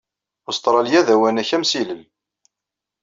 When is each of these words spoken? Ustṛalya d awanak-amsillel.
Ustṛalya 0.49 1.01
d 1.07 1.09
awanak-amsillel. 1.13 2.01